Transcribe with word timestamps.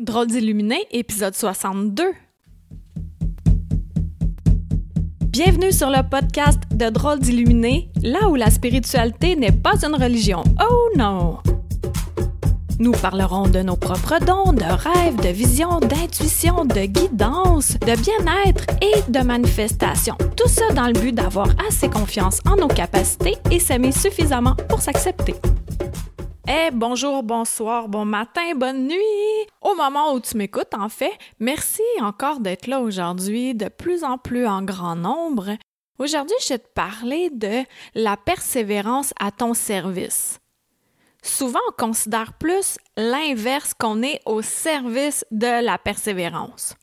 Drôle 0.00 0.28
d'illuminé, 0.28 0.86
épisode 0.92 1.34
62. 1.34 2.04
Bienvenue 5.26 5.72
sur 5.72 5.90
le 5.90 6.08
podcast 6.08 6.58
de 6.70 6.88
Drôle 6.88 7.18
d'illuminé, 7.18 7.90
là 8.02 8.30
où 8.30 8.34
la 8.34 8.48
spiritualité 8.48 9.36
n'est 9.36 9.52
pas 9.52 9.84
une 9.84 9.94
religion. 9.94 10.42
Oh 10.58 10.88
non! 10.96 11.40
Nous 12.78 12.92
parlerons 12.92 13.48
de 13.48 13.60
nos 13.60 13.76
propres 13.76 14.24
dons, 14.24 14.54
de 14.54 14.64
rêves, 14.64 15.16
de 15.16 15.28
visions, 15.28 15.80
d'intuition, 15.80 16.64
de 16.64 16.86
guidance, 16.86 17.78
de 17.80 18.00
bien-être 18.00 18.64
et 18.80 19.02
de 19.10 19.20
manifestation. 19.20 20.14
Tout 20.34 20.48
ça 20.48 20.72
dans 20.72 20.86
le 20.86 20.94
but 20.94 21.14
d'avoir 21.14 21.48
assez 21.68 21.90
confiance 21.90 22.40
en 22.50 22.56
nos 22.56 22.68
capacités 22.68 23.36
et 23.50 23.58
s'aimer 23.58 23.92
suffisamment 23.92 24.56
pour 24.66 24.80
s'accepter. 24.80 25.34
Eh, 26.52 26.72
bonjour, 26.72 27.22
bonsoir, 27.22 27.86
bon 27.86 28.04
matin, 28.04 28.56
bonne 28.56 28.88
nuit! 28.88 29.46
Au 29.62 29.76
moment 29.76 30.14
où 30.14 30.18
tu 30.20 30.36
m'écoutes, 30.36 30.74
en 30.74 30.88
fait, 30.88 31.12
merci 31.38 31.82
encore 32.00 32.40
d'être 32.40 32.66
là 32.66 32.80
aujourd'hui, 32.80 33.54
de 33.54 33.68
plus 33.68 34.02
en 34.02 34.18
plus 34.18 34.48
en 34.48 34.60
grand 34.60 34.96
nombre. 34.96 35.56
Aujourd'hui, 36.00 36.34
je 36.42 36.48
vais 36.48 36.58
te 36.58 36.66
parler 36.74 37.30
de 37.30 37.62
la 37.94 38.16
persévérance 38.16 39.14
à 39.20 39.30
ton 39.30 39.54
service. 39.54 40.40
Souvent, 41.22 41.60
on 41.68 41.86
considère 41.86 42.32
plus 42.32 42.78
l'inverse 42.96 43.72
qu'on 43.72 44.02
est 44.02 44.20
au 44.26 44.42
service 44.42 45.24
de 45.30 45.64
la 45.64 45.78
persévérance. 45.78 46.74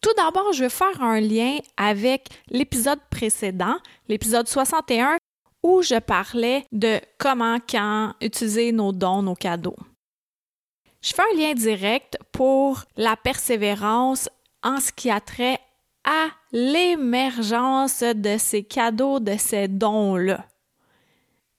Tout 0.00 0.14
d'abord, 0.16 0.52
je 0.52 0.62
vais 0.62 0.70
faire 0.70 1.02
un 1.02 1.18
lien 1.18 1.58
avec 1.76 2.28
l'épisode 2.50 3.00
précédent, 3.10 3.78
l'épisode 4.06 4.46
61, 4.46 5.17
où 5.62 5.82
je 5.82 5.98
parlais 5.98 6.64
de 6.72 7.00
comment, 7.18 7.58
quand 7.68 8.14
utiliser 8.20 8.72
nos 8.72 8.92
dons, 8.92 9.22
nos 9.22 9.34
cadeaux. 9.34 9.76
Je 11.00 11.14
fais 11.14 11.22
un 11.22 11.38
lien 11.38 11.54
direct 11.54 12.18
pour 12.32 12.84
la 12.96 13.16
persévérance 13.16 14.28
en 14.62 14.80
ce 14.80 14.92
qui 14.92 15.10
a 15.10 15.20
trait 15.20 15.58
à 16.04 16.26
l'émergence 16.52 18.02
de 18.02 18.36
ces 18.38 18.62
cadeaux, 18.64 19.20
de 19.20 19.36
ces 19.36 19.68
dons-là. 19.68 20.44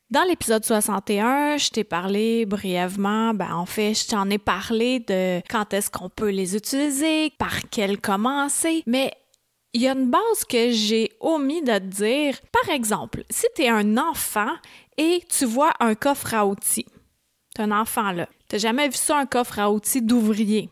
Dans 0.10 0.24
l'épisode 0.24 0.66
61, 0.66 1.58
je 1.58 1.70
t'ai 1.70 1.84
parlé 1.84 2.48
brièvement, 2.48 3.36
ben 3.36 3.54
en 3.54 3.68
fait, 3.68 3.94
je 3.94 4.08
t'en 4.08 4.28
ai 4.32 4.40
parlé 4.40 5.02
de 5.02 5.40
quand 5.48 5.72
est-ce 5.72 5.92
qu'on 5.92 6.10
peut 6.10 6.32
les 6.32 6.56
utiliser, 6.56 7.30
par 7.38 7.70
quel 7.70 8.02
commencer, 8.02 8.82
mais 8.88 9.14
il 9.74 9.82
y 9.82 9.88
a 9.88 9.94
une 9.94 10.10
base 10.10 10.46
que 10.50 10.72
j'ai 10.72 11.12
omis 11.20 11.62
de 11.62 11.78
te 11.78 11.80
dire. 11.80 12.40
Par 12.52 12.74
exemple, 12.74 13.24
si 13.30 13.46
tu 13.56 13.64
es 13.64 13.70
un 13.70 13.98
enfant 13.98 14.52
et 14.98 15.24
tu 15.30 15.46
vois 15.46 15.72
un 15.80 15.96
coffre 15.96 16.34
à 16.34 16.46
outils, 16.46 16.88
tu 17.56 17.62
un 17.62 17.72
enfant 17.72 18.12
là, 18.12 18.28
tu 18.50 18.58
jamais 18.58 18.88
vu 18.88 18.96
ça, 18.96 19.18
un 19.18 19.26
coffre 19.26 19.60
à 19.60 19.72
outils 19.72 20.02
d'ouvrier. 20.02 20.70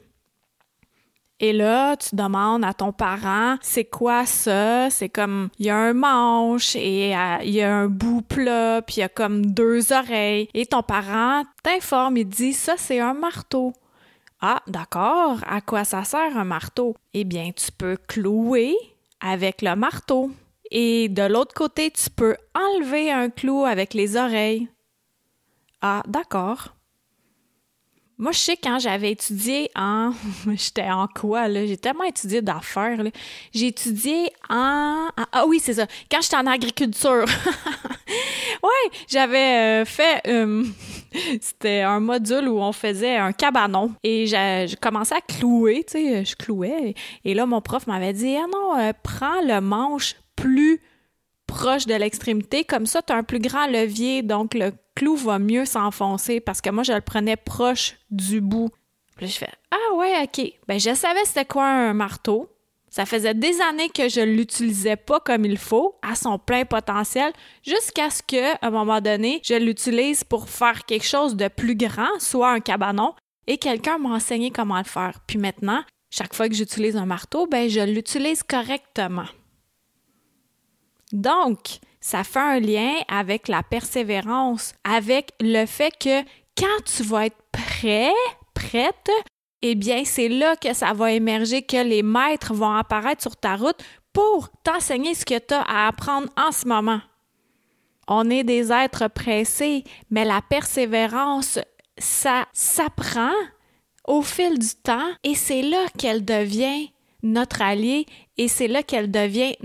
Et 1.40 1.54
là, 1.54 1.96
tu 1.96 2.16
demandes 2.16 2.66
à 2.66 2.74
ton 2.74 2.92
parent, 2.92 3.58
c'est 3.62 3.86
quoi 3.86 4.26
ça? 4.26 4.90
C'est 4.90 5.10
comme, 5.10 5.50
il 5.60 5.68
y 5.68 5.70
a 5.70 5.78
un 5.78 5.94
manche 5.94 6.76
et 6.76 7.16
euh, 7.16 7.38
il 7.44 7.52
y 7.52 7.62
a 7.62 7.76
un 7.76 7.88
bout 7.88 8.24
plat, 8.24 8.82
puis 8.82 8.96
il 8.98 9.00
y 9.02 9.04
a 9.04 9.10
comme 9.10 9.46
deux 9.46 9.94
oreilles. 9.94 10.50
Et 10.56 10.66
ton 10.66 10.82
parent 10.82 11.44
t'informe, 11.62 12.18
il 12.18 12.28
dit, 12.28 12.54
ça 12.54 12.74
c'est 12.78 13.00
un 13.00 13.14
marteau. 13.14 13.74
Ah, 14.40 14.62
d'accord. 14.68 15.40
À 15.48 15.62
quoi 15.62 15.84
ça 15.84 16.04
sert 16.04 16.38
un 16.38 16.44
marteau? 16.44 16.96
Eh 17.14 17.24
bien, 17.24 17.52
tu 17.52 17.72
peux 17.72 17.98
clouer 18.08 18.76
avec 19.20 19.62
le 19.62 19.76
marteau. 19.76 20.32
Et 20.70 21.10
de 21.10 21.24
l'autre 21.24 21.56
côté, 21.56 21.92
tu 21.92 22.10
peux 22.10 22.36
enlever 22.54 23.12
un 23.12 23.30
clou 23.30 23.66
avec 23.66 23.94
les 23.94 24.16
oreilles. 24.16 24.68
Ah, 25.82 26.04
d'accord. 26.08 26.76
Moi, 28.20 28.32
je 28.32 28.40
sais 28.40 28.58
quand 28.58 28.80
j'avais 28.80 29.12
étudié 29.12 29.70
en. 29.76 30.12
J'étais 30.48 30.90
en 30.90 31.08
quoi, 31.08 31.48
là? 31.48 31.66
J'ai 31.66 31.78
tellement 31.78 32.04
étudié 32.04 32.42
d'affaires, 32.42 33.04
là. 33.04 33.12
J'ai 33.54 33.68
étudié 33.68 34.32
en. 34.50 35.10
Ah 35.32 35.46
oui, 35.48 35.60
c'est 35.60 35.76
ça. 35.76 35.86
Quand 36.10 36.22
j'étais 36.22 36.36
en 36.36 36.48
agriculture. 36.48 37.26
ouais, 38.64 38.92
j'avais 39.08 39.82
euh, 39.82 39.86
fait. 39.86 40.22
Euh, 40.28 40.64
c'était 41.42 41.82
un 41.82 42.00
module 42.00 42.48
où 42.48 42.60
on 42.60 42.72
faisait 42.72 43.18
un 43.18 43.32
cabanon 43.32 43.92
et 44.04 44.28
j'ai 44.28 44.68
commencé 44.82 45.16
à 45.16 45.22
clouer, 45.22 45.84
tu 45.86 45.94
sais, 45.94 46.26
je 46.26 46.36
clouais. 46.36 46.96
Et 47.24 47.34
là, 47.34 47.46
mon 47.46 47.62
prof 47.62 47.88
m'avait 47.88 48.14
dit 48.14 48.36
Ah 48.36 48.48
non, 48.52 48.78
euh, 48.80 48.94
prends 49.04 49.42
le 49.42 49.60
manche 49.62 50.16
plus 50.36 50.82
proche 51.48 51.86
de 51.86 51.96
l'extrémité, 51.96 52.66
comme 52.66 52.86
ça, 52.86 53.02
tu 53.02 53.14
as 53.14 53.16
un 53.16 53.24
plus 53.24 53.40
grand 53.40 53.68
levier, 53.68 54.22
donc 54.22 54.54
le 54.54 54.72
clou 54.96 55.16
va 55.16 55.40
mieux 55.40 55.66
s'enfoncer 55.66 56.40
parce 56.40 56.62
que 56.62 56.70
moi, 56.70 56.84
je 56.84 56.94
le 56.94 57.02
prenais 57.02 57.38
proche 57.38 57.96
du 58.12 58.42
bout. 58.42 58.70
Puis 59.16 59.28
je 59.28 59.38
fais 59.38 59.50
Ah 59.72 59.96
ouais, 59.96 60.24
ok. 60.24 60.52
Ben, 60.68 60.80
je 60.80 60.94
savais 60.94 61.26
c'était 61.26 61.46
quoi 61.46 61.66
un 61.66 61.94
marteau. 61.94 62.50
Ça 62.90 63.06
faisait 63.06 63.34
des 63.34 63.62
années 63.62 63.90
que 63.90 64.10
je 64.10 64.22
l'utilisais 64.22 64.96
pas 64.96 65.20
comme 65.20 65.46
il 65.46 65.58
faut, 65.58 65.96
à 66.02 66.16
son 66.16 66.40
plein 66.40 66.66
potentiel, 66.66 67.34
jusqu'à 67.66 68.10
ce 68.10 68.24
que, 68.24 68.66
un 68.66 68.70
moment 68.70 69.02
donné, 69.02 69.42
je 69.44 69.56
l'utilise 69.56 70.24
pour 70.24 70.50
faire 70.50 70.86
quelque 70.86 71.06
chose 71.06 71.36
de 71.36 71.48
plus 71.48 71.76
grand, 71.76 72.20
soit 72.20 72.52
un 72.52 72.60
cabanon, 72.60 73.14
et 73.46 73.58
quelqu'un 73.58 73.98
m'a 73.98 74.10
enseigné 74.10 74.52
comment 74.52 74.78
le 74.78 74.84
faire. 74.84 75.20
Puis 75.28 75.38
maintenant, 75.38 75.84
chaque 76.10 76.34
fois 76.34 76.48
que 76.48 76.56
j'utilise 76.56 76.96
un 76.96 77.06
marteau, 77.06 77.48
ben 77.48 77.70
je 77.70 77.82
l'utilise 77.82 78.44
correctement. 78.44 79.28
Donc, 81.12 81.80
ça 82.00 82.24
fait 82.24 82.40
un 82.40 82.60
lien 82.60 82.94
avec 83.08 83.48
la 83.48 83.64
persévérance, 83.64 84.74
avec 84.84 85.32
le 85.40 85.66
fait 85.66 85.92
que 86.00 86.22
quand 86.58 86.84
tu 86.86 87.04
vas 87.04 87.28
être 87.28 87.42
prêt, 87.52 88.12
prête, 88.54 89.12
eh 89.62 89.76
bien, 89.76 90.04
c'est 90.06 90.30
là 90.30 90.56
que 90.56 90.74
ça 90.74 90.94
va 90.94 91.12
émerger, 91.12 91.62
que 91.62 91.84
les 91.84 92.04
maîtres 92.04 92.54
vont 92.54 92.74
apparaître 92.74 93.22
sur 93.22 93.36
ta 93.36 93.56
route 93.56 93.84
pour 94.14 94.50
t'enseigner 94.64 95.14
ce 95.16 95.26
que 95.26 95.40
tu 95.40 95.54
as 95.54 95.62
à 95.62 95.88
apprendre 95.88 96.28
en 96.38 96.52
ce 96.52 96.68
moment. 96.68 97.02
On 98.08 98.30
est 98.30 98.44
des 98.44 98.72
êtres 98.72 99.08
pressés, 99.10 99.84
mais 100.10 100.26
la 100.26 100.42
persévérance, 100.42 101.60
ça 101.98 102.48
s'apprend 102.54 103.34
au 104.08 104.22
fil 104.22 104.58
du 104.58 104.76
temps 104.82 105.10
et 105.24 105.36
c'est 105.36 105.62
là 105.62 105.86
qu'elle 105.98 106.24
devient 106.24 106.90
notre 107.24 107.62
allié 107.62 108.06
et 108.38 108.48
c'est 108.48 108.68
là 108.68 108.84
qu'elle 108.84 109.12
devient 109.12 109.56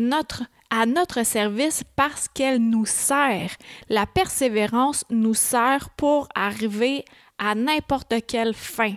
à 0.70 0.86
notre 0.86 1.24
service 1.24 1.84
parce 1.96 2.28
qu'elle 2.28 2.58
nous 2.58 2.86
sert. 2.86 3.54
La 3.88 4.06
persévérance 4.06 5.04
nous 5.10 5.34
sert 5.34 5.90
pour 5.90 6.28
arriver 6.34 7.04
à 7.38 7.54
n'importe 7.54 8.14
quelle 8.26 8.54
fin. 8.54 8.94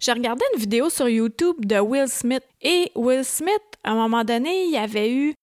J'ai 0.00 0.12
regardé 0.12 0.44
une 0.54 0.60
vidéo 0.60 0.90
sur 0.90 1.08
YouTube 1.08 1.64
de 1.64 1.78
Will 1.78 2.08
Smith 2.08 2.42
et 2.62 2.90
Will 2.94 3.24
Smith, 3.24 3.62
à 3.82 3.92
un 3.92 3.94
moment 3.94 4.24
donné, 4.24 4.64
il 4.66 4.72
y 4.72 4.76
avait 4.76 5.12
eu 5.12 5.34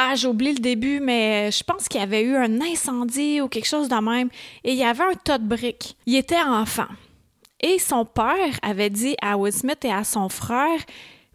ah, 0.00 0.14
j'ai 0.14 0.28
oublié 0.28 0.52
le 0.52 0.60
début, 0.60 1.00
mais 1.00 1.50
je 1.50 1.64
pense 1.64 1.88
qu'il 1.88 2.00
y 2.00 2.04
avait 2.04 2.22
eu 2.22 2.36
un 2.36 2.60
incendie 2.60 3.40
ou 3.40 3.48
quelque 3.48 3.66
chose 3.66 3.88
de 3.88 3.96
même, 3.96 4.28
et 4.62 4.70
il 4.70 4.78
y 4.78 4.84
avait 4.84 5.02
un 5.02 5.14
tas 5.14 5.38
de 5.38 5.48
briques. 5.48 5.96
Il 6.06 6.14
était 6.14 6.40
enfant. 6.40 6.86
Et 7.58 7.80
son 7.80 8.04
père 8.04 8.60
avait 8.62 8.90
dit 8.90 9.16
à 9.20 9.36
Will 9.36 9.52
Smith 9.52 9.84
et 9.84 9.92
à 9.92 10.04
son 10.04 10.28
frère 10.28 10.78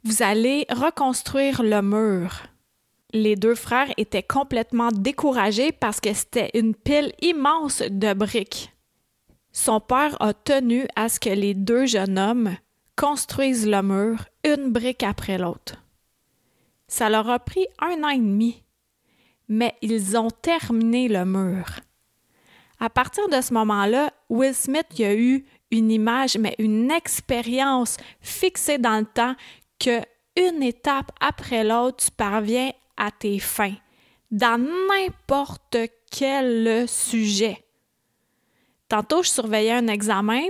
Vous 0.05 0.23
allez 0.23 0.65
reconstruire 0.69 1.61
le 1.61 1.81
mur 1.81 2.43
les 3.13 3.35
deux 3.35 3.55
frères 3.55 3.93
étaient 3.97 4.23
complètement 4.23 4.89
découragés 4.91 5.71
parce 5.71 5.99
que 5.99 6.13
c'était 6.13 6.49
une 6.55 6.73
pile 6.73 7.13
immense 7.21 7.83
de 7.89 8.13
briques. 8.13 8.71
Son 9.51 9.79
père 9.79 10.19
a 10.19 10.33
tenu 10.33 10.87
à 10.95 11.09
ce 11.09 11.19
que 11.19 11.29
les 11.29 11.53
deux 11.53 11.85
jeunes 11.85 12.17
hommes 12.17 12.55
construisent 12.95 13.67
le 13.67 13.81
mur 13.81 14.25
une 14.43 14.71
brique 14.71 15.03
après 15.03 15.37
l'autre. 15.37 15.75
Ça 16.87 17.09
leur 17.09 17.29
a 17.29 17.39
pris 17.39 17.65
un 17.79 18.03
an 18.03 18.09
et 18.09 18.17
demi, 18.17 18.63
mais 19.47 19.75
ils 19.81 20.17
ont 20.17 20.29
terminé 20.29 21.07
le 21.07 21.25
mur. 21.25 21.65
À 22.79 22.89
partir 22.89 23.29
de 23.29 23.41
ce 23.41 23.53
moment-là, 23.53 24.11
Will 24.29 24.53
Smith 24.53 24.87
a 24.99 25.15
eu 25.15 25.45
une 25.71 25.91
image, 25.91 26.37
mais 26.37 26.55
une 26.59 26.91
expérience 26.91 27.97
fixée 28.21 28.77
dans 28.77 28.99
le 28.99 29.05
temps 29.05 29.35
que 29.79 30.01
une 30.35 30.63
étape 30.63 31.11
après 31.19 31.63
l'autre, 31.63 32.05
tu 32.05 32.11
parviens 32.11 32.71
à 32.97 33.11
tes 33.11 33.39
fins 33.39 33.75
dans 34.31 34.59
n'importe 34.59 35.77
quel 36.11 36.87
sujet. 36.87 37.63
Tantôt, 38.89 39.23
je 39.23 39.29
surveillais 39.29 39.73
un 39.73 39.87
examen 39.87 40.41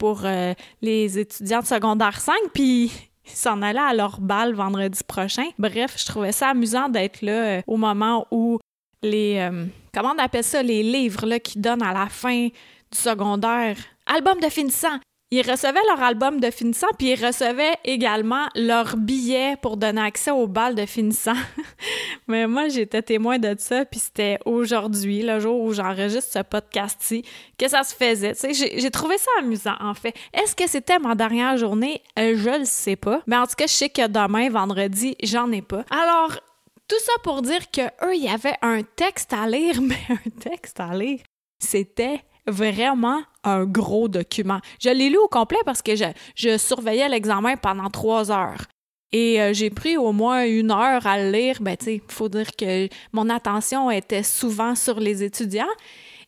pour 0.00 0.22
euh, 0.24 0.54
les 0.80 1.18
étudiants 1.18 1.60
de 1.60 1.66
secondaire 1.66 2.18
5, 2.20 2.34
puis 2.54 2.90
ils 3.26 3.30
s'en 3.30 3.60
allaient 3.60 3.78
à 3.78 3.92
leur 3.92 4.18
bal 4.18 4.54
vendredi 4.54 5.04
prochain. 5.06 5.44
Bref, 5.58 5.94
je 5.98 6.06
trouvais 6.06 6.32
ça 6.32 6.48
amusant 6.48 6.88
d'être 6.88 7.20
là 7.20 7.58
euh, 7.58 7.62
au 7.66 7.76
moment 7.76 8.26
où 8.30 8.58
les... 9.02 9.36
Euh, 9.38 9.66
comment 9.92 10.14
on 10.16 10.18
appelle 10.18 10.42
ça? 10.42 10.62
Les 10.62 10.82
livres 10.82 11.26
là, 11.26 11.38
qui 11.38 11.58
donnent 11.58 11.82
à 11.82 11.92
la 11.92 12.06
fin 12.06 12.46
du 12.46 12.98
secondaire. 12.98 13.76
Album 14.06 14.40
de 14.40 14.48
finissant. 14.48 14.98
Ils 15.32 15.48
recevaient 15.48 15.78
leur 15.86 16.02
album 16.02 16.40
de 16.40 16.50
finissant, 16.50 16.88
puis 16.98 17.12
ils 17.12 17.24
recevaient 17.24 17.76
également 17.84 18.48
leur 18.56 18.96
billet 18.96 19.56
pour 19.62 19.76
donner 19.76 20.00
accès 20.00 20.32
au 20.32 20.48
bal 20.48 20.74
de 20.74 20.86
finissant. 20.86 21.36
Mais 22.26 22.48
moi, 22.48 22.66
j'étais 22.68 23.00
témoin 23.00 23.38
de 23.38 23.54
ça, 23.56 23.84
puis 23.84 24.00
c'était 24.00 24.40
aujourd'hui, 24.44 25.22
le 25.22 25.38
jour 25.38 25.60
où 25.60 25.72
j'enregistre 25.72 26.32
ce 26.32 26.42
podcast-ci, 26.42 27.24
que 27.56 27.68
ça 27.68 27.84
se 27.84 27.94
faisait. 27.94 28.32
J'ai 28.52 28.90
trouvé 28.90 29.18
ça 29.18 29.30
amusant, 29.38 29.76
en 29.78 29.94
fait. 29.94 30.16
Est-ce 30.34 30.56
que 30.56 30.68
c'était 30.68 30.98
ma 30.98 31.14
dernière 31.14 31.56
journée? 31.56 32.02
Euh, 32.18 32.34
je 32.36 32.58
le 32.58 32.64
sais 32.64 32.96
pas. 32.96 33.22
Mais 33.28 33.36
en 33.36 33.46
tout 33.46 33.54
cas, 33.56 33.68
je 33.68 33.72
sais 33.72 33.88
que 33.88 34.08
demain, 34.08 34.50
vendredi, 34.50 35.16
j'en 35.22 35.52
ai 35.52 35.62
pas. 35.62 35.84
Alors, 35.90 36.40
tout 36.88 36.98
ça 37.04 37.12
pour 37.22 37.42
dire 37.42 37.70
que 37.70 37.82
eux, 38.04 38.16
il 38.16 38.24
y 38.24 38.28
avait 38.28 38.56
un 38.62 38.82
texte 38.82 39.32
à 39.32 39.46
lire, 39.46 39.80
mais 39.80 40.00
un 40.08 40.30
texte 40.40 40.80
à 40.80 40.92
lire, 40.92 41.20
c'était 41.60 42.20
vraiment 42.46 43.20
un 43.44 43.64
gros 43.64 44.08
document. 44.08 44.60
Je 44.80 44.90
l'ai 44.90 45.08
lu 45.08 45.16
au 45.16 45.28
complet 45.28 45.58
parce 45.64 45.82
que 45.82 45.92
je, 45.96 46.56
surveillais 46.58 47.08
l'examen 47.08 47.56
pendant 47.56 47.88
trois 47.90 48.30
heures. 48.30 48.64
Et 49.12 49.42
euh, 49.42 49.52
j'ai 49.52 49.70
pris 49.70 49.96
au 49.96 50.12
moins 50.12 50.46
une 50.46 50.70
heure 50.70 51.06
à 51.06 51.18
le 51.18 51.32
lire. 51.32 51.56
Ben, 51.60 51.76
faut 52.08 52.28
dire 52.28 52.54
que 52.56 52.88
mon 53.12 53.28
attention 53.28 53.90
était 53.90 54.22
souvent 54.22 54.74
sur 54.74 55.00
les 55.00 55.24
étudiants. 55.24 55.66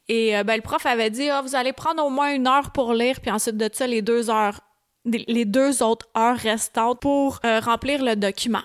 Et 0.08 0.36
euh, 0.36 0.42
ben, 0.42 0.56
le 0.56 0.62
prof 0.62 0.84
avait 0.86 1.10
dit, 1.10 1.28
ah, 1.28 1.42
vous 1.42 1.54
allez 1.54 1.72
prendre 1.72 2.04
au 2.04 2.10
moins 2.10 2.34
une 2.34 2.48
heure 2.48 2.72
pour 2.72 2.92
lire, 2.92 3.20
puis 3.20 3.30
ensuite 3.30 3.56
de 3.56 3.68
ça, 3.72 3.86
les 3.86 4.02
deux 4.02 4.30
heures, 4.30 4.60
les 5.04 5.44
deux 5.44 5.82
autres 5.82 6.08
heures 6.16 6.36
restantes 6.36 7.00
pour 7.00 7.38
euh, 7.44 7.60
remplir 7.60 8.02
le 8.02 8.16
document. 8.16 8.62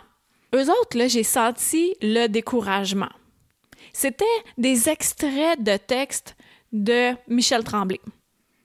Eux 0.55 0.69
autres, 0.69 0.97
là, 0.97 1.07
j'ai 1.07 1.23
senti 1.23 1.95
le 2.01 2.27
découragement. 2.27 3.09
C'était 3.93 4.25
des 4.57 4.89
extraits 4.89 5.61
de 5.61 5.77
textes 5.77 6.35
de 6.71 7.13
Michel 7.27 7.63
Tremblay. 7.63 7.99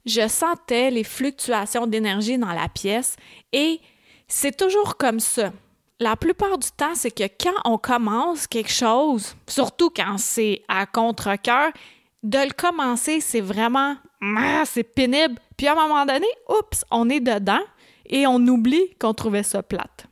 Je 0.04 0.26
sentais 0.28 0.90
les 0.90 1.04
fluctuations 1.04 1.87
d'énergie 1.87 2.38
dans 2.38 2.52
la 2.52 2.69
pièce 2.69 3.16
et 3.52 3.81
c'est 4.26 4.56
toujours 4.56 4.96
comme 4.96 5.20
ça. 5.20 5.52
La 6.00 6.16
plupart 6.16 6.58
du 6.58 6.69
temps, 6.76 6.94
c'est 6.94 7.12
que 7.12 7.25
quand 7.40 7.54
on 7.64 7.78
commence 7.78 8.46
quelque 8.49 8.72
chose, 8.72 9.37
surtout 9.46 9.90
quand 9.90 10.19
c'est 10.19 10.62
à 10.66 10.87
contre-cœur, 10.87 11.70
de 12.25 12.38
le 12.38 12.52
commencer, 12.52 13.20
c'est 13.20 13.40
vraiment 13.40 13.96
ah, 14.22 14.62
c'est 14.64 14.84
pénible. 14.84 15.34
Puis 15.56 15.66
à 15.66 15.72
un 15.72 15.75
moment 15.75 16.06
donné, 16.06 16.26
oups, 16.49 16.84
on 16.90 17.08
est 17.08 17.20
dedans 17.20 17.62
et 18.06 18.26
on 18.26 18.37
oublie 18.46 18.94
qu'on 19.00 19.14
trouvait 19.14 19.43
ça 19.43 19.62
plate. 19.62 20.06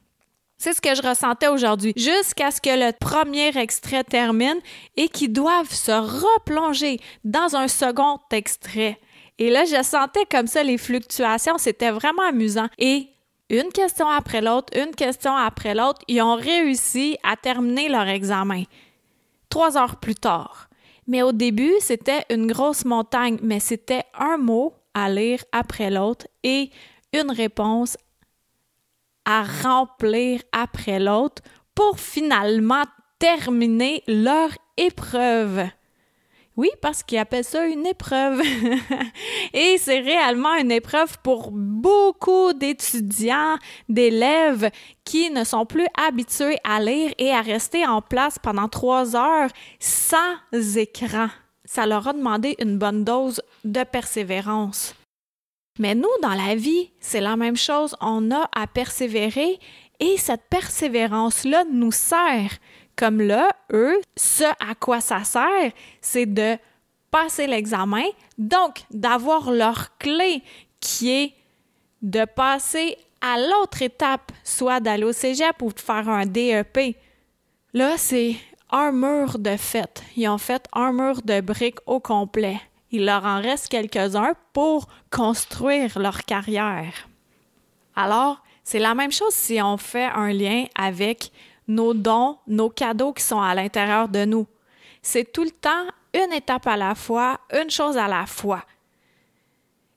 C'est 0.63 0.75
ce 0.75 0.83
que 0.83 0.95
je 0.95 1.01
ressentais 1.01 1.49
aujourd'hui, 1.49 1.95
jusqu'à 1.97 2.51
ce 2.51 2.61
que 2.61 2.69
le 2.69 2.93
premier 2.93 3.49
extrait 3.57 4.05
termine 4.05 4.59
et 4.95 5.09
qu'ils 5.09 5.33
doivent 5.33 5.73
se 5.73 5.91
replonger 5.91 7.01
dans 7.25 7.57
un 7.57 7.67
second 7.67 8.19
extrait. 8.31 9.01
Et 9.39 9.49
là, 9.49 9.65
je 9.65 9.83
sentais 9.83 10.27
comme 10.31 10.47
ça 10.47 10.63
les 10.63 10.77
fluctuations, 10.77 11.57
c'était 11.57 11.91
vraiment 11.91 12.29
amusant. 12.29 12.69
Et 12.77 13.09
une 13.49 13.73
question 13.73 14.07
après 14.07 14.43
l'autre, 14.43 14.71
une 14.79 14.95
question 14.95 15.35
après 15.35 15.75
l'autre, 15.75 16.03
ils 16.09 16.21
ont 16.21 16.37
réussi 16.37 17.17
à 17.23 17.37
terminer 17.37 17.89
leur 17.89 18.07
examen. 18.07 18.65
Trois 19.49 19.79
heures 19.79 19.97
plus 19.97 20.15
tard. 20.15 20.69
Mais 21.07 21.23
au 21.23 21.33
début, 21.33 21.73
c'était 21.81 22.27
une 22.29 22.47
grosse 22.47 22.85
montagne, 22.85 23.39
mais 23.43 23.61
c'était 23.61 24.05
un 24.13 24.37
mot 24.37 24.75
à 24.93 25.09
lire 25.09 25.43
après 25.53 25.91
l'autre 25.91 26.27
et 26.43 26.69
une 27.15 27.31
réponse 27.31 27.97
à 29.25 29.43
remplir 29.63 30.41
après 30.53 30.99
l'autre 30.99 31.43
pour 31.75 31.99
finalement 31.99 32.85
terminer 33.19 34.03
leur 34.07 34.51
épreuve. 34.77 35.69
Oui, 36.57 36.69
parce 36.83 37.03
qu'ils 37.03 37.19
appellent 37.19 37.45
ça 37.45 37.67
une 37.67 37.87
épreuve. 37.87 38.43
Et 39.55 39.79
c'est 39.79 40.01
réellement 40.01 40.57
une 40.57 40.71
épreuve 40.73 41.17
pour 41.23 41.51
beaucoup 41.53 42.53
d'étudiants, 42.53 43.57
d'élèves 43.89 44.71
qui 45.05 45.31
ne 45.31 45.45
sont 45.45 45.65
plus 45.65 45.87
habitués 46.07 46.59
à 46.65 46.81
lire 46.81 47.13
et 47.19 47.31
à 47.31 47.41
rester 47.41 47.87
en 47.87 48.03
place 48.03 48.39
pendant 48.39 48.69
trois 48.69 49.17
heures 49.17 49.51
sans 49.79 50.37
écran. 50.77 51.29
Ça 51.65 51.87
leur 51.87 52.09
a 52.09 52.13
demandé 52.13 52.57
une 52.59 52.79
bonne 52.79 53.05
dose 53.05 53.41
de 53.65 53.85
persévérance. 53.85 54.95
Mais 55.79 55.95
nous, 55.95 56.09
dans 56.23 56.35
la 56.35 56.55
vie, 56.55 56.91
c'est 57.01 57.21
la 57.21 57.37
même 57.37 57.57
chose. 57.57 57.97
On 58.01 58.31
a 58.31 58.49
à 58.55 58.67
persévérer 58.67 59.59
et 60.01 60.17
cette 60.17 60.45
persévérance-là 60.51 61.65
nous 61.71 61.93
sert 61.93 62.59
comme 63.01 63.23
là, 63.23 63.49
eux, 63.73 63.99
ce 64.15 64.45
à 64.45 64.75
quoi 64.79 65.01
ça 65.01 65.25
sert, 65.25 65.73
c'est 66.03 66.27
de 66.27 66.59
passer 67.11 67.47
l'examen, 67.47 68.05
donc 68.37 68.83
d'avoir 68.91 69.51
leur 69.51 69.97
clé 69.97 70.43
qui 70.81 71.11
est 71.11 71.33
de 72.03 72.27
passer 72.27 72.99
à 73.23 73.39
l'autre 73.39 73.81
étape, 73.81 74.33
soit 74.45 74.81
d'aller 74.81 75.05
au 75.05 75.13
cégep 75.13 75.63
ou 75.63 75.73
de 75.73 75.81
faire 75.81 76.09
un 76.11 76.27
DEP. 76.27 76.97
Là, 77.73 77.97
c'est 77.97 78.37
un 78.71 78.93
mur 78.93 79.39
de 79.39 79.57
fête. 79.57 80.03
Ils 80.17 80.29
ont 80.29 80.39
fait 80.39 80.67
un 80.73 80.93
mur 80.93 81.23
de 81.23 81.41
briques 81.41 81.81
au 81.87 82.01
complet. 82.01 82.61
Il 82.91 83.05
leur 83.05 83.25
en 83.25 83.41
reste 83.41 83.69
quelques-uns 83.69 84.35
pour 84.53 84.89
construire 85.11 85.99
leur 85.99 86.25
carrière. 86.25 87.09
Alors, 87.95 88.43
c'est 88.65 88.79
la 88.79 88.95
même 88.95 89.13
chose 89.13 89.35
si 89.35 89.61
on 89.63 89.77
fait 89.77 90.07
un 90.07 90.33
lien 90.33 90.65
avec 90.75 91.31
nos 91.69 91.95
dons, 91.95 92.39
nos 92.47 92.69
cadeaux 92.69 93.13
qui 93.13 93.23
sont 93.23 93.41
à 93.41 93.55
l'intérieur 93.55 94.09
de 94.09 94.25
nous. 94.25 94.47
C'est 95.03 95.33
tout 95.33 95.45
le 95.45 95.51
temps 95.51 95.87
une 96.13 96.33
étape 96.33 96.67
à 96.67 96.77
la 96.77 96.95
fois, 96.95 97.41
une 97.53 97.71
chose 97.71 97.97
à 97.97 98.09
la 98.09 98.27
fois. 98.27 98.65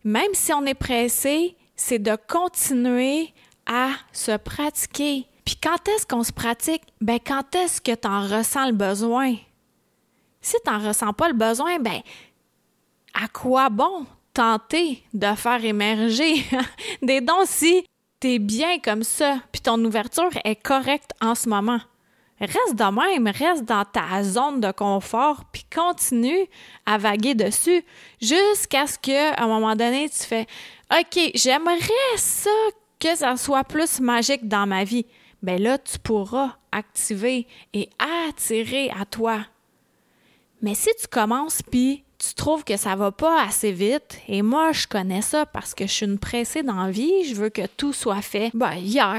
Même 0.03 0.33
si 0.33 0.53
on 0.53 0.65
est 0.65 0.73
pressé, 0.73 1.55
c'est 1.75 1.99
de 1.99 2.17
continuer 2.27 3.33
à 3.65 3.91
se 4.11 4.37
pratiquer. 4.37 5.25
Puis 5.45 5.57
quand 5.61 5.87
est-ce 5.87 6.05
qu'on 6.05 6.23
se 6.23 6.31
pratique? 6.31 6.83
Ben 7.01 7.19
quand 7.25 7.55
est-ce 7.55 7.81
que 7.81 7.95
tu 7.95 8.07
en 8.07 8.21
ressens 8.21 8.67
le 8.67 8.73
besoin? 8.73 9.35
Si 10.41 10.55
tu 10.65 10.71
n'en 10.71 10.79
ressens 10.79 11.13
pas 11.13 11.29
le 11.29 11.33
besoin, 11.33 11.79
ben 11.79 12.01
à 13.13 13.27
quoi 13.27 13.69
bon 13.69 14.05
tenter 14.33 15.03
de 15.13 15.33
faire 15.35 15.63
émerger 15.63 16.45
des 17.01 17.21
dons 17.21 17.45
si 17.45 17.85
t'es 18.19 18.39
bien 18.39 18.79
comme 18.79 19.03
ça, 19.03 19.39
puis 19.51 19.61
ton 19.61 19.83
ouverture 19.83 20.29
est 20.43 20.55
correcte 20.55 21.11
en 21.21 21.35
ce 21.35 21.49
moment? 21.49 21.79
Reste 22.39 22.75
de 22.75 22.83
même, 22.83 23.27
reste 23.27 23.63
dans 23.63 23.85
ta 23.85 24.23
zone 24.23 24.59
de 24.59 24.71
confort, 24.71 25.45
puis 25.51 25.65
continue 25.73 26.47
à 26.85 26.97
vaguer 26.97 27.35
dessus 27.35 27.83
jusqu'à 28.19 28.87
ce 28.87 28.97
que, 28.97 29.33
à 29.39 29.43
un 29.43 29.47
moment 29.47 29.75
donné, 29.75 30.09
tu 30.09 30.23
fais 30.23 30.47
OK, 30.91 31.31
j'aimerais 31.35 32.17
ça 32.17 32.49
que 32.99 33.15
ça 33.15 33.37
soit 33.37 33.63
plus 33.63 33.99
magique 33.99 34.47
dans 34.47 34.65
ma 34.65 34.83
vie. 34.83 35.05
Ben 35.41 35.61
là, 35.61 35.77
tu 35.77 35.99
pourras 35.99 36.57
activer 36.71 37.47
et 37.73 37.89
attirer 38.29 38.89
à 38.99 39.05
toi. 39.05 39.45
Mais 40.61 40.75
si 40.75 40.89
tu 40.99 41.07
commences 41.07 41.61
puis 41.61 42.03
tu 42.25 42.35
trouves 42.35 42.63
que 42.63 42.77
ça 42.77 42.95
va 42.95 43.11
pas 43.11 43.43
assez 43.43 43.71
vite, 43.73 44.19
et 44.29 44.41
moi, 44.41 44.71
je 44.71 44.87
connais 44.87 45.21
ça 45.21 45.45
parce 45.45 45.73
que 45.73 45.85
je 45.85 45.91
suis 45.91 46.05
une 46.05 46.19
pressée 46.19 46.63
dans 46.63 46.85
la 46.85 46.89
vie, 46.89 47.25
je 47.25 47.35
veux 47.35 47.49
que 47.49 47.65
tout 47.65 47.91
soit 47.91 48.21
fait, 48.21 48.51
ben, 48.53 48.75
hier, 48.75 49.17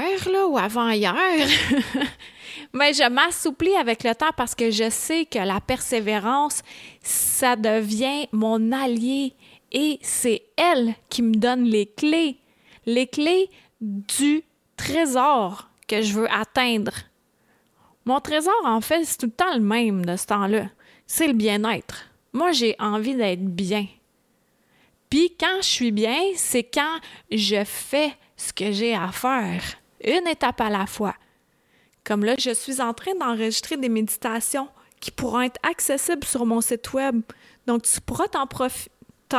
ou 0.49 0.57
avant-hier. 0.57 1.13
Mais 2.73 2.93
je 2.93 3.07
m'assouplis 3.07 3.75
avec 3.75 4.03
le 4.03 4.15
temps 4.15 4.31
parce 4.35 4.55
que 4.55 4.71
je 4.71 4.89
sais 4.89 5.25
que 5.25 5.39
la 5.39 5.61
persévérance, 5.61 6.61
ça 7.01 7.55
devient 7.55 8.27
mon 8.31 8.71
allié 8.71 9.33
et 9.71 9.99
c'est 10.01 10.41
elle 10.57 10.95
qui 11.09 11.21
me 11.21 11.35
donne 11.35 11.65
les 11.65 11.85
clés, 11.85 12.37
les 12.85 13.07
clés 13.07 13.49
du 13.81 14.43
trésor 14.77 15.69
que 15.87 16.01
je 16.01 16.13
veux 16.13 16.31
atteindre. 16.31 16.93
Mon 18.05 18.19
trésor, 18.19 18.53
en 18.63 18.81
fait, 18.81 19.03
c'est 19.03 19.17
tout 19.17 19.25
le 19.27 19.31
temps 19.31 19.53
le 19.53 19.61
même 19.61 20.05
de 20.05 20.15
ce 20.15 20.25
temps-là. 20.27 20.69
C'est 21.07 21.27
le 21.27 21.33
bien-être. 21.33 22.05
Moi, 22.35 22.51
j'ai 22.51 22.75
envie 22.79 23.15
d'être 23.15 23.45
bien. 23.45 23.87
Puis 25.09 25.33
quand 25.39 25.61
je 25.61 25.67
suis 25.67 25.93
bien, 25.93 26.19
c'est 26.35 26.65
quand 26.65 26.99
je 27.31 27.63
fais 27.63 28.11
ce 28.35 28.51
que 28.51 28.73
j'ai 28.73 28.93
à 28.93 29.09
faire, 29.13 29.63
une 30.03 30.27
étape 30.27 30.59
à 30.59 30.69
la 30.69 30.85
fois. 30.85 31.15
Comme 32.03 32.25
là, 32.25 32.35
je 32.37 32.53
suis 32.53 32.81
en 32.81 32.93
train 32.93 33.15
d'enregistrer 33.15 33.77
des 33.77 33.87
méditations 33.87 34.67
qui 34.99 35.11
pourront 35.11 35.43
être 35.43 35.61
accessibles 35.63 36.25
sur 36.25 36.45
mon 36.45 36.59
site 36.59 36.91
web. 36.91 37.21
Donc, 37.67 37.83
tu 37.83 38.01
pourras 38.01 38.27
t'en 38.27 38.45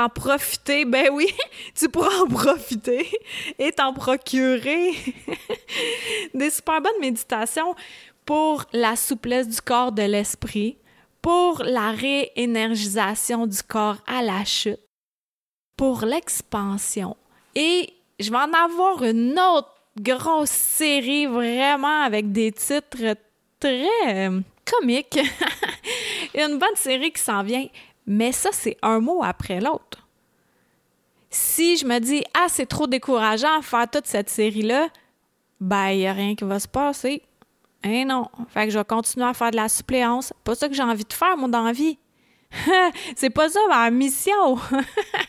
profiter. 0.08 0.86
Ben 0.86 1.10
oui, 1.12 1.28
tu 1.74 1.90
pourras 1.90 2.22
en 2.22 2.28
profiter 2.28 3.10
et 3.58 3.72
t'en 3.72 3.92
procurer 3.92 4.92
des 6.32 6.48
super 6.48 6.80
bonnes 6.80 7.00
méditations 7.02 7.74
pour 8.24 8.64
la 8.72 8.96
souplesse 8.96 9.48
du 9.48 9.60
corps, 9.60 9.92
de 9.92 10.04
l'esprit, 10.04 10.78
pour 11.26 11.64
la 11.64 11.90
réénergisation 11.90 13.48
du 13.48 13.60
corps 13.60 13.96
à 14.06 14.22
la 14.22 14.44
chute, 14.44 14.78
pour 15.76 16.04
l'expansion. 16.04 17.16
Et 17.56 17.92
je 18.20 18.30
vais 18.30 18.36
en 18.36 18.52
avoir 18.52 19.02
une 19.02 19.36
autre 19.36 19.74
grosse 20.00 20.50
série 20.50 21.26
vraiment 21.26 22.02
avec 22.02 22.30
des 22.30 22.52
titres 22.52 23.16
très 23.58 24.30
comiques. 24.64 25.18
une 26.36 26.58
bonne 26.58 26.76
série 26.76 27.10
qui 27.10 27.20
s'en 27.20 27.42
vient. 27.42 27.66
Mais 28.06 28.30
ça, 28.30 28.50
c'est 28.52 28.76
un 28.80 29.00
mot 29.00 29.24
après 29.24 29.60
l'autre. 29.60 30.06
Si 31.28 31.76
je 31.76 31.86
me 31.86 31.98
dis, 31.98 32.22
ah, 32.34 32.46
c'est 32.48 32.66
trop 32.66 32.86
décourageant 32.86 33.58
à 33.58 33.62
faire 33.62 33.90
toute 33.90 34.06
cette 34.06 34.30
série-là, 34.30 34.90
ben, 35.60 35.88
il 35.88 35.98
n'y 35.98 36.06
a 36.06 36.12
rien 36.12 36.36
qui 36.36 36.44
va 36.44 36.60
se 36.60 36.68
passer. 36.68 37.24
Eh 37.88 38.04
non. 38.04 38.28
Fait 38.48 38.66
que 38.66 38.72
je 38.72 38.78
vais 38.78 38.84
continuer 38.84 39.26
à 39.26 39.34
faire 39.34 39.50
de 39.50 39.56
la 39.56 39.68
suppléance. 39.68 40.32
Pas 40.44 40.54
ça 40.54 40.68
que 40.68 40.74
j'ai 40.74 40.82
envie 40.82 41.04
de 41.04 41.12
faire, 41.12 41.36
mon 41.36 41.48
dans 41.48 41.70
vie. 41.72 41.98
c'est 43.16 43.30
pas 43.30 43.48
ça 43.48 43.60
ma 43.68 43.90
mission. 43.90 44.58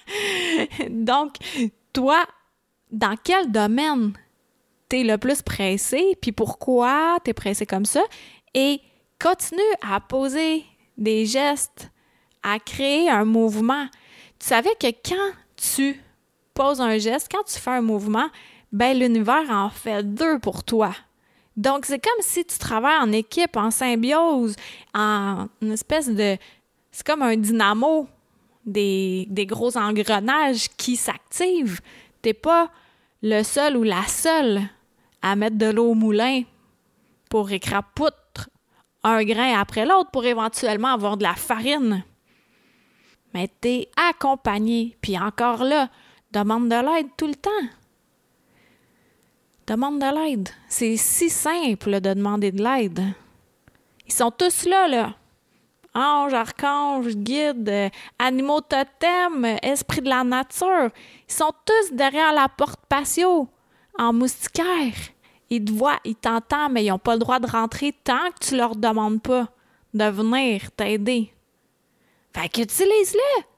Donc, 0.89 1.35
toi, 1.93 2.23
dans 2.91 3.15
quel 3.23 3.51
domaine 3.51 4.13
t'es 4.89 5.03
le 5.03 5.17
plus 5.17 5.41
pressé, 5.41 6.17
puis 6.21 6.31
pourquoi 6.31 7.17
t'es 7.23 7.33
pressé 7.33 7.65
comme 7.65 7.85
ça, 7.85 8.01
et 8.53 8.79
continue 9.21 9.61
à 9.81 9.99
poser 9.99 10.65
des 10.97 11.25
gestes, 11.25 11.91
à 12.43 12.59
créer 12.59 13.09
un 13.09 13.25
mouvement. 13.25 13.87
Tu 14.39 14.47
savais 14.47 14.73
que 14.79 14.87
quand 14.87 15.33
tu 15.55 16.01
poses 16.53 16.81
un 16.81 16.97
geste, 16.97 17.27
quand 17.31 17.43
tu 17.43 17.59
fais 17.59 17.71
un 17.71 17.81
mouvement, 17.81 18.27
ben 18.71 18.97
l'univers 18.97 19.49
en 19.49 19.69
fait 19.69 20.03
deux 20.03 20.39
pour 20.39 20.63
toi. 20.63 20.93
Donc, 21.57 21.85
c'est 21.85 21.99
comme 21.99 22.21
si 22.21 22.45
tu 22.45 22.57
travailles 22.59 23.01
en 23.01 23.11
équipe, 23.11 23.57
en 23.57 23.71
symbiose, 23.71 24.55
en 24.93 25.47
une 25.61 25.71
espèce 25.71 26.07
de... 26.07 26.37
C'est 26.91 27.05
comme 27.05 27.23
un 27.23 27.35
dynamo, 27.35 28.07
des, 28.67 29.45
gros 29.47 29.75
engrenages 29.77 30.69
qui 30.77 30.95
s'activent. 30.95 31.81
T'es 32.21 32.33
pas 32.33 32.69
le 33.23 33.41
seul 33.43 33.77
ou 33.77 33.83
la 33.83 34.03
seule 34.03 34.61
à 35.21 35.35
mettre 35.35 35.57
de 35.57 35.67
l'eau 35.67 35.91
au 35.91 35.95
moulin 35.95 36.43
pour 37.29 37.51
écrapoutre 37.51 38.49
un 39.03 39.23
grain 39.23 39.59
après 39.59 39.85
l'autre 39.85 40.11
pour 40.11 40.25
éventuellement 40.25 40.89
avoir 40.89 41.17
de 41.17 41.23
la 41.23 41.35
farine. 41.35 42.03
Mais 43.33 43.49
t'es 43.61 43.89
accompagné, 43.95 44.97
puis 45.01 45.17
encore 45.17 45.63
là, 45.63 45.89
demande 46.31 46.69
de 46.69 46.75
l'aide 46.75 47.07
tout 47.17 47.27
le 47.27 47.35
temps. 47.35 47.49
Demande 49.67 50.00
de 50.00 50.05
l'aide. 50.05 50.50
C'est 50.69 50.95
si 50.95 51.29
simple 51.29 52.00
de 52.00 52.13
demander 52.13 52.53
de 52.53 52.63
l'aide. 52.63 53.03
Ils 54.07 54.13
sont 54.13 54.31
tous 54.31 54.65
là, 54.65 54.88
là. 54.88 55.13
Ange, 55.93 56.33
archange, 56.33 57.07
guide, 57.17 57.91
animaux 58.17 58.62
totems, 58.62 59.57
esprit 59.62 60.01
de 60.01 60.07
la 60.07 60.24
nature. 60.24 60.89
Ils 61.27 61.33
sont 61.33 61.51
tous 61.65 61.93
derrière 61.93 62.31
la 62.31 62.47
porte 62.47 62.79
patio, 62.88 63.50
en 64.00 64.13
moustiquaire. 64.13 64.93
Ils 65.50 65.65
te 65.65 65.74
voient, 65.74 66.00
ils 66.05 66.15
t'entendent, 66.15 66.71
mais 66.71 66.86
ils 66.86 66.89
n'ont 66.89 67.00
pas 67.00 67.13
le 67.13 67.19
droit 67.19 67.39
de 67.39 67.47
rentrer 67.47 67.93
tant 68.05 68.31
que 68.31 68.47
tu 68.47 68.55
leur 68.55 68.74
demandes 68.74 69.21
pas 69.21 69.50
de 69.93 70.05
venir 70.05 70.71
t'aider. 70.71 71.33
Fait 72.33 72.47
qu'utilise-le! 72.47 73.56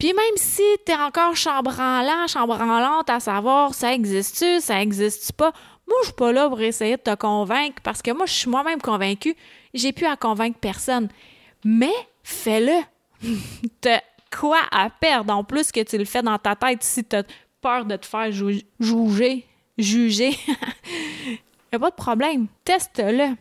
Puis 0.00 0.14
même 0.14 0.36
si 0.36 0.62
tu 0.86 0.92
es 0.92 0.96
encore 0.96 1.36
chambranlant, 1.36 2.26
chambranlante 2.26 3.10
à 3.10 3.20
savoir 3.20 3.74
ça 3.74 3.92
existe-tu, 3.92 4.60
ça 4.60 4.80
existe 4.80 5.32
pas, 5.32 5.52
moi 5.86 5.98
je 6.00 6.06
suis 6.06 6.14
pas 6.14 6.32
là 6.32 6.48
pour 6.48 6.60
essayer 6.62 6.96
de 6.96 7.02
te 7.02 7.14
convaincre 7.14 7.82
parce 7.82 8.00
que 8.00 8.10
moi 8.10 8.24
je 8.24 8.32
suis 8.32 8.48
moi-même 8.48 8.80
convaincue, 8.80 9.36
j'ai 9.74 9.92
plus 9.92 10.06
à 10.06 10.16
convaincre 10.16 10.58
personne. 10.58 11.08
Mais 11.66 11.92
fais-le. 12.22 12.80
T'as 13.82 14.00
quoi 14.34 14.60
à 14.72 14.88
perdre 14.88 15.34
en 15.34 15.44
plus 15.44 15.70
que 15.70 15.82
tu 15.82 15.98
le 15.98 16.06
fais 16.06 16.22
dans 16.22 16.38
ta 16.38 16.56
tête 16.56 16.82
si 16.82 17.04
tu 17.04 17.16
as 17.16 17.24
peur 17.60 17.84
de 17.84 17.96
te 17.96 18.06
faire 18.06 18.32
juger, 18.32 19.46
juger? 19.76 20.34
a 21.72 21.78
pas 21.78 21.90
de 21.90 21.94
problème. 21.94 22.46
Teste-le. 22.64 23.36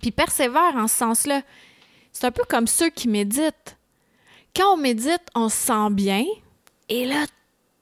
Puis 0.00 0.12
persévère 0.12 0.76
en 0.76 0.86
ce 0.86 0.96
sens-là. 0.96 1.42
C'est 2.12 2.26
un 2.26 2.30
peu 2.30 2.44
comme 2.48 2.68
ceux 2.68 2.90
qui 2.90 3.08
méditent 3.08 3.77
quand 4.54 4.74
on 4.74 4.76
médite, 4.76 5.22
on 5.34 5.48
se 5.48 5.56
sent 5.56 5.90
bien 5.90 6.24
et 6.88 7.04
là, 7.04 7.26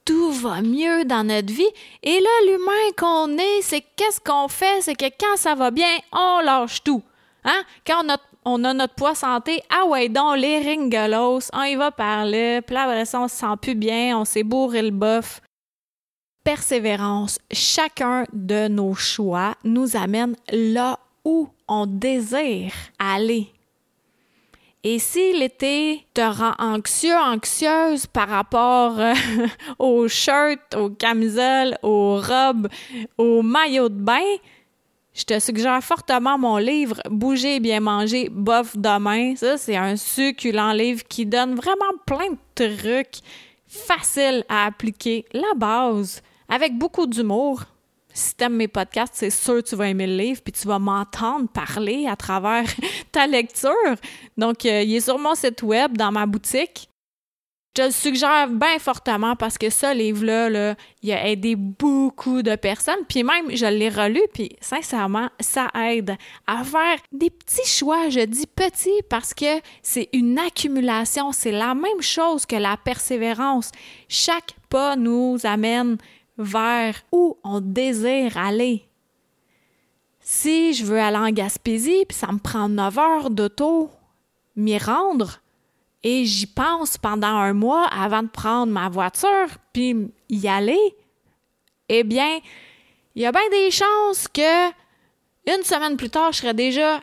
tout 0.07 0.31
va 0.31 0.61
mieux 0.61 1.05
dans 1.05 1.25
notre 1.25 1.53
vie. 1.53 1.69
Et 2.01 2.19
là, 2.19 2.29
l'humain 2.45 2.91
qu'on 2.97 3.37
est, 3.37 3.61
c'est 3.61 3.81
qu'est-ce 3.81 4.21
qu'on 4.21 4.47
fait? 4.47 4.81
C'est 4.81 4.95
que 4.95 5.05
quand 5.19 5.35
ça 5.35 5.53
va 5.53 5.69
bien, 5.69 5.97
on 6.13 6.39
lâche 6.41 6.83
tout. 6.83 7.03
Hein? 7.43 7.63
Quand 7.85 8.03
on 8.45 8.63
a, 8.63 8.73
notre 8.73 8.95
poids 8.95 9.15
santé, 9.15 9.61
ah 9.69 9.85
ouais, 9.85 10.07
donc 10.09 10.37
les 10.37 10.59
ringolos, 10.59 11.49
on 11.53 11.63
y 11.63 11.75
va 11.75 11.91
par 11.91 12.25
là, 12.25 12.61
puis 12.61 12.73
là, 12.73 13.03
on 13.15 13.27
se 13.27 13.35
sent 13.35 13.45
plus 13.61 13.75
bien, 13.75 14.17
on 14.17 14.25
s'est 14.25 14.43
bourré 14.43 14.81
le 14.81 14.91
bof. 14.91 15.41
Persévérance, 16.43 17.39
chacun 17.51 18.23
de 18.31 18.69
nos 18.69 18.93
choix 18.93 19.55
nous 19.65 19.97
amène 19.97 20.35
là 20.49 20.99
où 21.25 21.49
on 21.67 21.85
désire 21.85 22.71
aller. 22.99 23.51
Et 24.89 24.99
si 24.99 25.33
l'été 25.33 26.07
te 26.13 26.21
rend 26.21 26.53
anxieux, 26.59 27.13
anxieuse 27.13 28.07
par 28.07 28.29
rapport 28.29 28.97
euh, 28.97 29.13
aux 29.79 30.07
shirts, 30.07 30.75
aux 30.77 30.89
camisoles, 30.89 31.77
aux 31.83 32.15
robes, 32.21 32.69
aux 33.17 33.41
maillots 33.41 33.89
de 33.89 33.99
bain, 33.99 34.37
je 35.13 35.25
te 35.25 35.37
suggère 35.39 35.83
fortement 35.83 36.37
mon 36.37 36.55
livre 36.55 37.01
Bouger, 37.09 37.59
bien 37.59 37.81
manger, 37.81 38.29
bof 38.31 38.77
demain. 38.77 39.35
Ça, 39.35 39.57
c'est 39.57 39.75
un 39.75 39.97
succulent 39.97 40.71
livre 40.71 41.03
qui 41.03 41.25
donne 41.25 41.55
vraiment 41.55 41.91
plein 42.05 42.29
de 42.29 42.37
trucs 42.55 43.19
faciles 43.67 44.45
à 44.47 44.67
appliquer, 44.67 45.25
la 45.33 45.53
base, 45.57 46.21
avec 46.47 46.77
beaucoup 46.77 47.07
d'humour 47.07 47.63
si 48.17 48.35
t'aimes 48.35 48.55
mes 48.55 48.67
podcasts, 48.67 49.13
c'est 49.15 49.29
sûr 49.29 49.55
que 49.55 49.69
tu 49.69 49.75
vas 49.75 49.89
aimer 49.89 50.07
le 50.07 50.17
livre, 50.17 50.41
puis 50.43 50.51
tu 50.51 50.67
vas 50.67 50.79
m'entendre 50.79 51.47
parler 51.47 52.07
à 52.07 52.15
travers 52.15 52.65
ta 53.11 53.27
lecture. 53.27 53.95
Donc, 54.37 54.65
euh, 54.65 54.81
il 54.81 54.95
est 54.95 55.01
sur 55.01 55.19
mon 55.19 55.35
site 55.35 55.61
web, 55.61 55.95
dans 55.95 56.11
ma 56.11 56.25
boutique. 56.25 56.89
Je 57.77 57.83
le 57.83 57.91
suggère 57.91 58.49
bien 58.49 58.79
fortement 58.79 59.35
parce 59.35 59.59
que 59.59 59.69
ce 59.69 59.95
livre-là, 59.95 60.49
là, 60.49 60.75
il 61.03 61.11
a 61.11 61.29
aidé 61.29 61.55
beaucoup 61.55 62.41
de 62.41 62.55
personnes. 62.55 63.05
Puis 63.07 63.21
même, 63.21 63.55
je 63.55 63.67
l'ai 63.67 63.89
relu, 63.89 64.21
puis 64.33 64.49
sincèrement, 64.61 65.29
ça 65.39 65.67
aide 65.75 66.15
à 66.47 66.63
faire 66.63 66.97
des 67.11 67.29
petits 67.29 67.69
choix. 67.69 68.09
Je 68.09 68.21
dis 68.21 68.47
petits 68.47 69.03
parce 69.11 69.35
que 69.35 69.61
c'est 69.83 70.09
une 70.11 70.39
accumulation. 70.39 71.31
C'est 71.31 71.51
la 71.51 71.75
même 71.75 72.01
chose 72.01 72.47
que 72.47 72.55
la 72.55 72.77
persévérance. 72.77 73.69
Chaque 74.09 74.55
pas 74.69 74.95
nous 74.95 75.37
amène 75.43 75.97
vers 76.37 76.95
où 77.11 77.37
on 77.43 77.61
désire 77.61 78.37
aller. 78.37 78.83
Si 80.19 80.73
je 80.73 80.85
veux 80.85 80.99
aller 80.99 81.17
en 81.17 81.29
Gaspésie, 81.29 82.05
puis 82.07 82.17
ça 82.17 82.31
me 82.31 82.39
prend 82.39 82.69
9 82.69 82.97
heures 82.97 83.29
d'auto, 83.29 83.89
m'y 84.55 84.77
rendre, 84.77 85.39
et 86.03 86.25
j'y 86.25 86.47
pense 86.47 86.97
pendant 86.97 87.27
un 87.27 87.53
mois 87.53 87.85
avant 87.85 88.23
de 88.23 88.27
prendre 88.27 88.71
ma 88.71 88.89
voiture, 88.89 89.47
puis 89.73 90.11
y 90.29 90.47
aller, 90.47 90.95
eh 91.89 92.03
bien, 92.03 92.39
il 93.15 93.21
y 93.21 93.25
a 93.25 93.31
bien 93.31 93.49
des 93.51 93.71
chances 93.71 94.27
que 94.27 94.69
une 95.47 95.63
semaine 95.63 95.95
plus 95.95 96.09
tard, 96.09 96.33
je 96.33 96.39
serais 96.39 96.53
déjà 96.53 96.99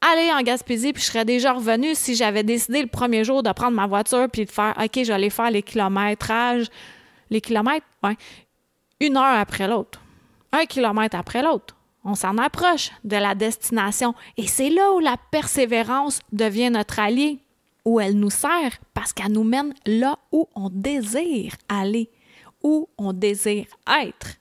allé 0.00 0.30
en 0.32 0.42
Gaspésie, 0.42 0.92
puis 0.92 1.02
je 1.02 1.08
serais 1.08 1.24
déjà 1.24 1.52
revenu 1.52 1.94
si 1.94 2.14
j'avais 2.14 2.42
décidé 2.42 2.80
le 2.80 2.86
premier 2.88 3.24
jour 3.24 3.42
de 3.42 3.50
prendre 3.52 3.76
ma 3.76 3.86
voiture 3.86 4.28
puis 4.32 4.44
de 4.44 4.50
faire 4.50 4.74
OK, 4.80 4.96
aller 4.96 5.30
faire 5.30 5.50
les 5.50 5.62
kilométrages. 5.62 6.68
Les 7.28 7.40
kilomètres, 7.40 7.84
une 9.00 9.16
heure 9.16 9.38
après 9.38 9.68
l'autre, 9.68 10.00
un 10.52 10.64
kilomètre 10.64 11.16
après 11.16 11.42
l'autre. 11.42 11.76
On 12.04 12.14
s'en 12.14 12.38
approche 12.38 12.92
de 13.04 13.16
la 13.16 13.34
destination 13.34 14.14
et 14.36 14.46
c'est 14.46 14.70
là 14.70 14.92
où 14.92 15.00
la 15.00 15.16
persévérance 15.30 16.20
devient 16.32 16.70
notre 16.70 17.00
allié, 17.00 17.40
où 17.84 18.00
elle 18.00 18.18
nous 18.18 18.30
sert 18.30 18.78
parce 18.94 19.12
qu'elle 19.12 19.32
nous 19.32 19.44
mène 19.44 19.74
là 19.86 20.18
où 20.30 20.48
on 20.54 20.70
désire 20.70 21.54
aller, 21.68 22.08
où 22.62 22.88
on 22.96 23.12
désire 23.12 23.66
être. 24.04 24.36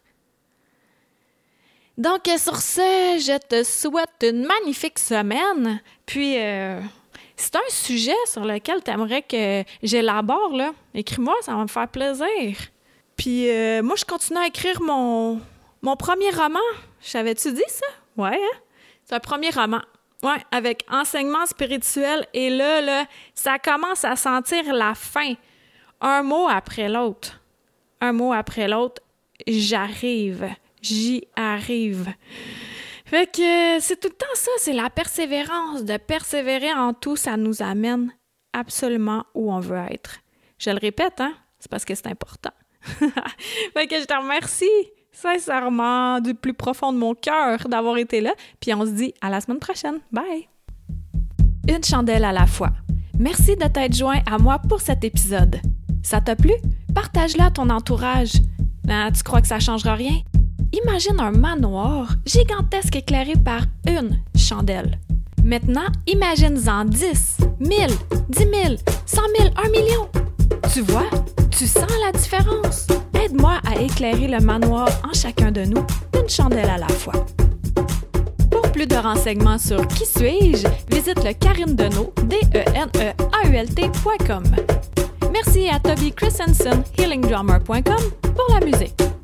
Donc 1.97 2.29
sur 2.37 2.57
ce, 2.57 2.81
je 3.19 3.37
te 3.37 3.63
souhaite 3.63 4.23
une 4.23 4.45
magnifique 4.45 4.99
semaine. 4.99 5.81
Puis, 6.05 6.37
euh, 6.37 6.81
c'est 7.37 7.55
un 7.55 7.69
sujet 7.69 8.15
sur 8.25 8.43
lequel 8.43 8.83
tu 8.83 8.91
aimerais 8.91 9.21
que 9.21 9.63
j'élabore, 9.81 10.53
là. 10.53 10.73
Écris-moi, 10.93 11.35
ça 11.41 11.55
va 11.55 11.63
me 11.63 11.67
faire 11.67 11.87
plaisir. 11.87 12.57
Puis 13.17 13.49
euh, 13.49 13.81
moi, 13.81 13.95
je 13.95 14.05
continue 14.05 14.39
à 14.39 14.47
écrire 14.47 14.81
mon, 14.81 15.41
mon 15.81 15.95
premier 15.95 16.29
roman. 16.31 16.59
J'avais-tu 17.01 17.53
dit 17.53 17.63
ça? 17.67 17.87
Ouais, 18.17 18.35
hein? 18.35 18.57
C'est 19.03 19.15
un 19.15 19.19
premier 19.19 19.49
roman. 19.49 19.81
Ouais, 20.23 20.43
avec 20.51 20.85
enseignement 20.89 21.45
spirituel. 21.45 22.25
Et 22.33 22.49
là, 22.49 22.81
là, 22.81 23.05
ça 23.33 23.59
commence 23.59 24.03
à 24.03 24.15
sentir 24.15 24.73
la 24.73 24.95
fin. 24.95 25.33
Un 26.01 26.23
mot 26.23 26.47
après 26.47 26.89
l'autre. 26.89 27.41
Un 28.01 28.11
mot 28.11 28.33
après 28.33 28.67
l'autre. 28.67 29.01
J'arrive. 29.47 30.49
J'y 30.81 31.27
arrive. 31.35 32.13
Fait 33.05 33.31
que 33.31 33.79
c'est 33.79 33.99
tout 33.99 34.07
le 34.07 34.15
temps 34.15 34.25
ça, 34.33 34.51
c'est 34.57 34.73
la 34.73 34.89
persévérance. 34.89 35.83
De 35.83 35.97
persévérer 35.97 36.73
en 36.73 36.93
tout, 36.93 37.15
ça 37.15 37.37
nous 37.37 37.61
amène 37.61 38.11
absolument 38.53 39.25
où 39.35 39.53
on 39.53 39.59
veut 39.59 39.83
être. 39.91 40.17
Je 40.57 40.71
le 40.71 40.79
répète, 40.79 41.21
hein? 41.21 41.33
C'est 41.59 41.69
parce 41.69 41.85
que 41.85 41.93
c'est 41.93 42.07
important. 42.07 42.51
fait 43.73 43.87
que 43.87 43.99
je 43.99 44.05
te 44.05 44.13
remercie 44.13 44.65
sincèrement 45.11 46.19
du 46.19 46.33
plus 46.33 46.53
profond 46.53 46.91
de 46.91 46.97
mon 46.97 47.15
cœur 47.15 47.67
d'avoir 47.67 47.97
été 47.97 48.21
là. 48.21 48.33
Puis 48.59 48.73
on 48.73 48.85
se 48.85 48.91
dit 48.91 49.13
à 49.21 49.29
la 49.29 49.41
semaine 49.41 49.59
prochaine. 49.59 49.99
Bye! 50.11 50.47
Une 51.67 51.83
chandelle 51.83 52.25
à 52.25 52.31
la 52.31 52.45
fois. 52.45 52.71
Merci 53.17 53.55
de 53.55 53.65
t'être 53.67 53.95
joint 53.95 54.19
à 54.29 54.37
moi 54.37 54.59
pour 54.59 54.81
cet 54.81 55.03
épisode. 55.03 55.61
Ça 56.03 56.21
t'a 56.21 56.35
plu? 56.35 56.51
Partage-le 56.93 57.41
à 57.41 57.49
ton 57.49 57.69
entourage. 57.69 58.33
Ben, 58.83 59.11
tu 59.11 59.23
crois 59.23 59.41
que 59.41 59.47
ça 59.47 59.59
changera 59.59 59.95
rien? 59.95 60.21
Imagine 60.83 61.19
un 61.19 61.31
manoir 61.31 62.13
gigantesque 62.25 62.97
éclairé 62.97 63.33
par 63.33 63.61
une 63.87 64.19
chandelle. 64.37 64.99
Maintenant, 65.43 65.87
imagine-en 66.07 66.85
10, 66.85 67.37
1000, 67.59 67.69
10 68.29 68.37
000, 68.37 68.49
100 69.05 69.21
000, 69.39 69.49
1 69.55 69.69
million. 69.69 70.09
Tu 70.73 70.81
vois, 70.81 71.09
tu 71.65 71.71
sens 71.71 71.91
la 72.05 72.11
différence? 72.11 72.85
Aide-moi 73.19 73.59
à 73.65 73.81
éclairer 73.81 74.27
le 74.27 74.39
manoir 74.39 74.87
en 75.03 75.13
chacun 75.13 75.51
de 75.51 75.61
nous, 75.61 75.83
une 76.13 76.29
chandelle 76.29 76.69
à 76.69 76.77
la 76.77 76.87
fois. 76.87 77.25
Pour 78.51 78.71
plus 78.71 78.85
de 78.85 78.95
renseignements 78.95 79.57
sur 79.57 79.87
Qui 79.87 80.05
suis-je, 80.05 80.67
visite 80.93 81.23
le 81.23 81.33
Karine 81.33 81.75
Deneau, 81.75 82.13
d 82.23 82.37
e 82.53 82.63
n 82.75 82.89
e 82.97 83.13
a 83.33 83.47
u 83.47 83.55
l 83.55 83.67
Merci 85.31 85.67
à 85.67 85.79
Toby 85.79 86.11
Christensen, 86.11 86.83
healingdrummer.com, 86.99 88.11
pour 88.35 88.53
la 88.53 88.63
musique. 88.63 89.14